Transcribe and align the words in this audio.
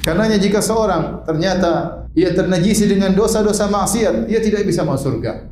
Karenanya 0.00 0.40
jika 0.40 0.64
seorang 0.64 1.28
ternyata 1.28 2.04
ia 2.16 2.32
ternajisi 2.32 2.88
dengan 2.88 3.12
dosa-dosa 3.12 3.68
maksiat, 3.68 4.26
ia 4.32 4.40
tidak 4.40 4.64
bisa 4.64 4.80
masuk 4.82 5.20
surga. 5.20 5.46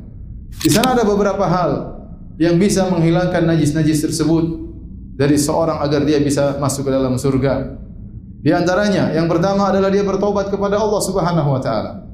Di 0.59 0.69
sana 0.73 0.97
ada 0.97 1.05
beberapa 1.05 1.45
hal 1.45 2.01
yang 2.41 2.57
bisa 2.57 2.89
menghilangkan 2.89 3.45
najis-najis 3.45 4.09
tersebut 4.09 4.45
dari 5.13 5.37
seorang 5.37 5.83
agar 5.85 6.01
dia 6.07 6.17
bisa 6.23 6.57
masuk 6.57 6.89
ke 6.89 6.91
dalam 6.91 7.19
surga. 7.19 7.77
Di 8.39 8.55
antaranya, 8.55 9.11
yang 9.11 9.27
pertama 9.27 9.67
adalah 9.67 9.91
dia 9.91 10.01
bertobat 10.01 10.47
kepada 10.47 10.79
Allah 10.79 11.01
Subhanahu 11.03 11.49
wa 11.51 11.61
taala. 11.61 12.07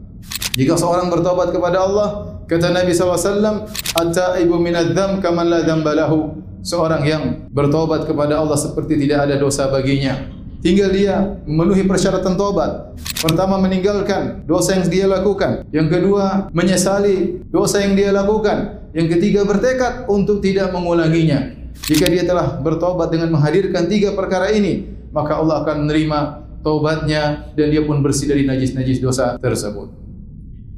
Jika 0.57 0.73
seorang 0.73 1.13
bertobat 1.13 1.53
kepada 1.53 1.85
Allah, 1.85 2.41
kata 2.49 2.73
Nabi 2.73 2.91
SAW, 2.97 3.69
At-ta'ibu 3.93 4.57
minadzam 4.57 5.21
kaman 5.21 5.47
la 5.47 5.61
dzambalahu. 5.61 6.43
Seorang 6.65 7.05
yang 7.05 7.23
bertobat 7.53 8.09
kepada 8.09 8.41
Allah 8.41 8.57
seperti 8.57 8.97
tidak 8.97 9.29
ada 9.29 9.37
dosa 9.37 9.69
baginya. 9.69 10.34
Tinggal 10.65 10.89
dia 10.97 11.37
memenuhi 11.45 11.85
persyaratan 11.85 12.33
tobat. 12.33 12.97
Pertama 13.21 13.61
meninggalkan 13.61 14.49
dosa 14.49 14.73
yang 14.73 14.89
dia 14.89 15.05
lakukan. 15.05 15.61
Yang 15.69 15.87
kedua 15.93 16.49
menyesali 16.57 17.45
dosa 17.53 17.85
yang 17.85 17.93
dia 17.93 18.09
lakukan. 18.09 18.89
Yang 18.89 19.13
ketiga 19.13 19.45
bertekad 19.45 20.09
untuk 20.09 20.41
tidak 20.41 20.73
mengulanginya. 20.73 21.53
Jika 21.85 22.09
dia 22.09 22.25
telah 22.25 22.57
bertobat 22.65 23.13
dengan 23.13 23.29
menghadirkan 23.37 23.85
tiga 23.85 24.17
perkara 24.17 24.49
ini, 24.57 24.89
maka 25.13 25.37
Allah 25.37 25.61
akan 25.61 25.85
menerima 25.85 26.19
taubatnya 26.65 27.53
dan 27.53 27.69
dia 27.69 27.85
pun 27.85 28.01
bersih 28.01 28.25
dari 28.25 28.49
najis-najis 28.49 28.97
dosa 28.97 29.37
tersebut. 29.37 29.93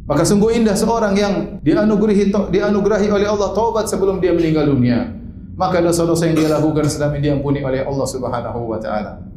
Maka 0.04 0.28
sungguh 0.28 0.52
indah 0.52 0.76
seorang 0.76 1.16
yang 1.16 1.34
dianugerahi 1.64 2.28
dianugerahi 2.52 3.08
oleh 3.08 3.28
Allah 3.32 3.56
taubat 3.56 3.88
sebelum 3.88 4.20
dia 4.20 4.36
meninggal 4.36 4.68
dunia. 4.68 5.16
Maka 5.56 5.80
dosa-dosa 5.80 6.28
yang 6.28 6.36
dia 6.44 6.52
lakukan 6.52 6.92
selama 6.92 7.16
ini 7.16 7.32
diampuni 7.32 7.64
oleh 7.64 7.88
Allah 7.88 8.04
Subhanahu 8.04 8.68
wa 8.68 8.84
taala. 8.84 9.37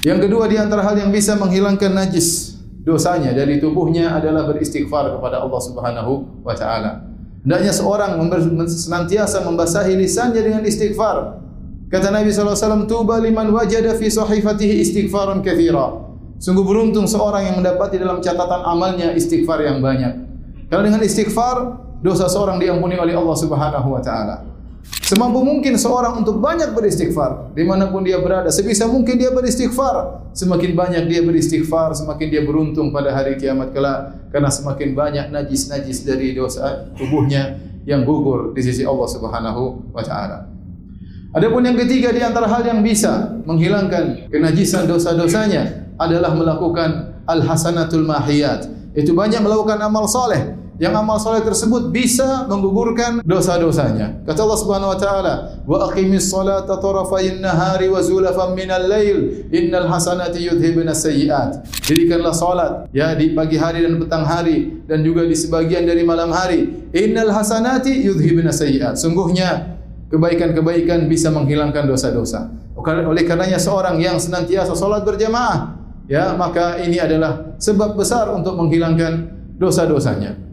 Yang 0.00 0.28
kedua 0.28 0.48
di 0.48 0.56
antara 0.56 0.80
hal 0.80 0.96
yang 0.96 1.12
bisa 1.12 1.36
menghilangkan 1.36 1.92
najis 1.92 2.56
dosanya 2.80 3.36
dari 3.36 3.60
tubuhnya 3.60 4.16
adalah 4.16 4.48
beristighfar 4.48 5.12
kepada 5.12 5.44
Allah 5.44 5.60
Subhanahu 5.60 6.40
wa 6.40 6.56
taala. 6.56 7.04
Hendaknya 7.44 7.72
seorang 7.72 8.16
senantiasa 8.64 9.44
membasahi 9.44 9.96
lisannya 10.00 10.40
dengan 10.40 10.62
istighfar. 10.64 11.40
Kata 11.92 12.08
Nabi 12.12 12.32
SAW, 12.32 12.88
Tuba 12.88 13.20
liman 13.20 13.52
wajada 13.52 13.92
fi 13.96 14.08
sahifatihi 14.08 14.80
istighfaran 14.80 15.44
kathira. 15.44 16.00
Sungguh 16.40 16.64
beruntung 16.64 17.04
seorang 17.04 17.52
yang 17.52 17.56
mendapati 17.60 18.00
dalam 18.00 18.24
catatan 18.24 18.64
amalnya 18.64 19.12
istighfar 19.12 19.60
yang 19.60 19.84
banyak. 19.84 20.16
Karena 20.72 20.88
dengan 20.88 21.02
istighfar, 21.04 21.56
dosa 22.00 22.24
seorang 22.24 22.56
diampuni 22.56 22.96
oleh 22.96 23.12
Allah 23.12 23.36
Subhanahu 23.36 23.88
wa 23.92 24.00
taala. 24.00 24.49
Semampu 25.10 25.42
mungkin 25.42 25.74
seorang 25.74 26.22
untuk 26.22 26.38
banyak 26.38 26.70
beristighfar 26.70 27.50
dimanapun 27.58 28.06
dia 28.06 28.22
berada. 28.22 28.46
Sebisa 28.46 28.86
mungkin 28.86 29.18
dia 29.18 29.34
beristighfar. 29.34 30.22
Semakin 30.30 30.78
banyak 30.78 31.10
dia 31.10 31.18
beristighfar, 31.26 31.98
semakin 31.98 32.30
dia 32.30 32.46
beruntung 32.46 32.94
pada 32.94 33.10
hari 33.10 33.34
kiamat 33.34 33.74
kelak. 33.74 34.30
Karena 34.30 34.46
semakin 34.54 34.94
banyak 34.94 35.26
najis-najis 35.34 36.06
dari 36.06 36.30
dosa 36.30 36.94
tubuhnya 36.94 37.58
yang 37.82 38.06
gugur 38.06 38.54
di 38.54 38.62
sisi 38.62 38.86
Allah 38.86 39.10
Subhanahu 39.10 39.90
wa 39.90 40.02
taala. 40.06 40.46
Adapun 41.34 41.66
yang 41.66 41.74
ketiga 41.74 42.14
di 42.14 42.22
antara 42.22 42.46
hal 42.46 42.62
yang 42.62 42.78
bisa 42.78 43.34
menghilangkan 43.50 44.30
kenajisan 44.30 44.86
dosa-dosanya 44.86 45.90
adalah 45.98 46.38
melakukan 46.38 47.18
al-hasanatul 47.26 48.06
mahiyat. 48.06 48.94
Itu 48.94 49.18
banyak 49.18 49.42
melakukan 49.42 49.82
amal 49.82 50.06
soleh 50.06 50.54
yang 50.80 50.96
amal 50.96 51.20
soleh 51.20 51.44
tersebut 51.44 51.92
bisa 51.92 52.48
menggugurkan 52.48 53.20
dosa-dosanya. 53.20 54.24
Kata 54.24 54.48
Allah 54.48 54.60
Subhanahu 54.64 54.90
wa 54.96 54.98
taala, 54.98 55.34
"Wa 55.68 55.92
aqimis 55.92 56.32
salata 56.32 56.80
tarafayn 56.80 57.44
nahari 57.44 57.92
wa 57.92 58.00
zulafan 58.00 58.56
minal 58.56 58.88
lail, 58.88 59.44
innal 59.52 59.84
hasanati 59.92 60.40
yudhibna 60.40 60.96
sayyi'at." 60.96 61.84
Dirikanlah 61.84 62.32
salat 62.32 62.72
ya 62.96 63.12
di 63.12 63.36
pagi 63.36 63.60
hari 63.60 63.84
dan 63.84 64.00
petang 64.00 64.24
hari 64.24 64.80
dan 64.88 65.04
juga 65.04 65.28
di 65.28 65.36
sebagian 65.36 65.84
dari 65.84 66.00
malam 66.00 66.32
hari. 66.32 66.88
Innal 66.96 67.28
hasanati 67.28 68.00
yudhibna 68.00 68.48
sayyi'at. 68.48 68.96
Sungguhnya 68.96 69.76
kebaikan-kebaikan 70.08 71.12
bisa 71.12 71.28
menghilangkan 71.28 71.92
dosa-dosa. 71.92 72.48
Oleh 72.80 73.28
karenanya 73.28 73.60
seorang 73.60 74.00
yang 74.00 74.16
senantiasa 74.16 74.72
salat 74.72 75.04
berjamaah, 75.04 75.76
ya, 76.08 76.32
maka 76.40 76.80
ini 76.80 76.96
adalah 76.96 77.52
sebab 77.60 78.00
besar 78.00 78.32
untuk 78.32 78.56
menghilangkan 78.56 79.28
dosa-dosanya. 79.60 80.49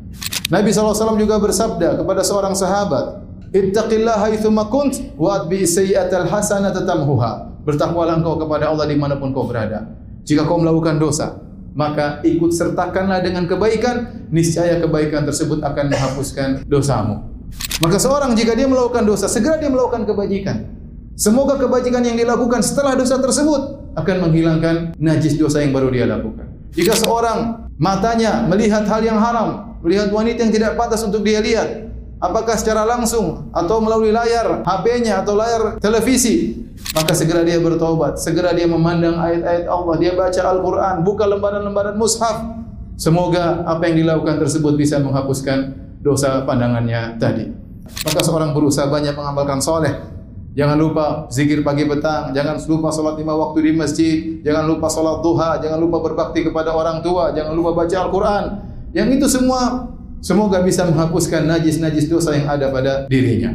Nabi 0.47 0.71
SAW 0.71 1.19
juga 1.19 1.43
bersabda 1.43 1.99
kepada 1.99 2.23
seorang 2.23 2.55
sahabat, 2.55 3.19
Ittaqillah 3.51 4.15
haithumma 4.27 4.71
kunt 4.71 5.15
wa 5.19 5.43
atbi 5.43 5.67
sayyi'atal 5.67 6.27
hasanata 6.27 6.87
tamhuha. 6.87 7.51
Bertakwalah 7.67 8.19
engkau 8.19 8.39
kepada 8.39 8.71
Allah 8.71 8.87
dimanapun 8.87 9.35
kau 9.35 9.43
berada. 9.43 9.91
Jika 10.23 10.47
kau 10.47 10.55
melakukan 10.59 10.99
dosa, 10.99 11.35
maka 11.75 12.23
ikut 12.23 12.55
sertakanlah 12.55 13.19
dengan 13.19 13.43
kebaikan, 13.43 14.27
niscaya 14.31 14.79
kebaikan 14.79 15.27
tersebut 15.27 15.59
akan 15.63 15.91
menghapuskan 15.91 16.63
dosamu. 16.63 17.27
Maka 17.83 17.99
seorang 17.99 18.31
jika 18.35 18.55
dia 18.55 18.71
melakukan 18.71 19.03
dosa, 19.03 19.27
segera 19.27 19.59
dia 19.59 19.67
melakukan 19.67 20.07
kebajikan. 20.07 20.63
Semoga 21.19 21.59
kebajikan 21.59 22.07
yang 22.07 22.15
dilakukan 22.15 22.63
setelah 22.63 22.95
dosa 22.95 23.19
tersebut 23.19 23.76
akan 23.97 24.29
menghilangkan 24.29 24.75
najis 25.01 25.41
dosa 25.41 25.65
yang 25.65 25.73
baru 25.73 25.89
dia 25.89 26.05
lakukan. 26.05 26.45
Jika 26.77 26.93
seorang 26.93 27.67
matanya 27.81 28.45
melihat 28.45 28.85
hal 28.85 29.01
yang 29.01 29.17
haram, 29.17 29.81
melihat 29.81 30.13
wanita 30.13 30.45
yang 30.45 30.53
tidak 30.53 30.77
pantas 30.77 31.01
untuk 31.01 31.25
dia 31.25 31.41
lihat. 31.41 31.89
Apakah 32.17 32.57
secara 32.57 32.81
langsung 32.85 33.49
atau 33.53 33.77
melalui 33.77 34.09
layar 34.09 34.65
HP-nya 34.65 35.21
atau 35.21 35.37
layar 35.37 35.81
televisi? 35.81 36.65
Maka 36.93 37.13
segera 37.13 37.41
dia 37.45 37.57
bertobat, 37.57 38.21
segera 38.21 38.53
dia 38.53 38.65
memandang 38.69 39.17
ayat-ayat 39.17 39.65
Allah, 39.69 39.95
dia 39.97 40.13
baca 40.13 40.41
Al-Quran, 40.45 40.95
buka 41.05 41.25
lembaran-lembaran 41.29 41.97
mushaf. 41.97 42.57
Semoga 42.97 43.61
apa 43.65 43.85
yang 43.85 44.01
dilakukan 44.01 44.41
tersebut 44.41 44.73
bisa 44.73 44.97
menghapuskan 44.97 45.77
dosa 46.01 46.41
pandangannya 46.45 47.21
tadi. 47.21 47.53
Maka 47.85 48.21
seorang 48.25 48.53
berusaha 48.53 48.89
banyak 48.89 49.13
mengamalkan 49.13 49.61
soleh. 49.61 50.16
Jangan 50.57 50.73
lupa 50.73 51.29
zikir 51.29 51.61
pagi 51.61 51.85
petang, 51.85 52.33
jangan 52.33 52.57
lupa 52.57 52.89
solat 52.89 53.13
lima 53.21 53.37
waktu 53.37 53.61
di 53.61 53.71
masjid, 53.77 54.41
jangan 54.41 54.65
lupa 54.65 54.89
solat 54.89 55.21
duha, 55.21 55.61
jangan 55.61 55.77
lupa 55.77 56.01
berbakti 56.01 56.41
kepada 56.41 56.73
orang 56.73 57.05
tua, 57.05 57.29
jangan 57.29 57.53
lupa 57.53 57.77
baca 57.77 57.93
Al-Quran, 57.93 58.43
yang 58.89 59.05
itu 59.13 59.29
semua 59.29 59.85
semoga 60.17 60.65
bisa 60.65 60.89
menghapuskan 60.89 61.45
najis-najis 61.45 62.09
dosa 62.09 62.33
yang 62.33 62.49
ada 62.49 62.73
pada 62.73 63.05
dirinya. 63.05 63.53